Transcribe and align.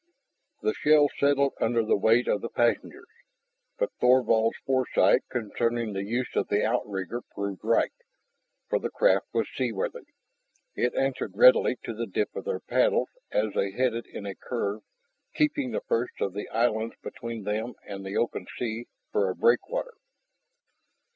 The 0.63 0.73
shell 0.73 1.09
settled 1.19 1.53
under 1.61 1.83
the 1.85 1.95
weight 1.95 2.27
of 2.27 2.41
the 2.41 2.49
passengers, 2.49 3.11
but 3.77 3.91
Thorvald's 3.99 4.57
foresight 4.65 5.21
concerning 5.29 5.93
the 5.93 6.03
use 6.03 6.31
of 6.35 6.47
the 6.47 6.65
outrigger 6.65 7.21
proved 7.21 7.63
right, 7.63 7.91
for 8.67 8.79
the 8.79 8.89
craft 8.89 9.27
was 9.31 9.47
seaworthy. 9.55 10.07
It 10.73 10.95
answered 10.95 11.33
readily 11.37 11.77
to 11.83 11.93
the 11.93 12.07
dip 12.07 12.35
of 12.35 12.45
their 12.45 12.61
paddles 12.61 13.09
as 13.31 13.53
they 13.53 13.73
headed 13.73 14.07
in 14.07 14.25
a 14.25 14.33
curve, 14.33 14.81
keeping 15.35 15.69
the 15.69 15.81
first 15.81 16.19
of 16.19 16.33
the 16.33 16.49
islands 16.49 16.95
between 17.03 17.43
them 17.43 17.75
and 17.87 18.03
the 18.03 18.17
open 18.17 18.47
sea 18.57 18.87
for 19.11 19.29
a 19.29 19.35
breakwater. 19.35 19.93